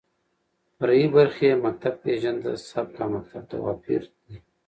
[0.75, 4.35] فرعي برخې يې مکتب پېژنده، سبک او مکتب تواپېر دى.